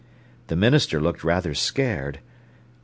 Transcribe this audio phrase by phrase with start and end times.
[0.47, 2.21] The minister looked rather scared.